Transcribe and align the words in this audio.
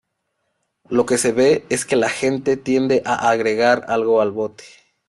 Lo 0.89 1.05
que 1.05 1.19
se 1.19 1.31
ve 1.31 1.63
es 1.69 1.85
que 1.85 1.95
la 1.95 2.09
gente 2.09 2.57
tiende 2.57 3.03
a 3.05 3.29
agregar 3.29 3.85
algo 3.87 4.19
al 4.19 4.31
bote. 4.31 4.63